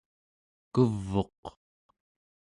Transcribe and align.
kuv'uq 0.73 1.41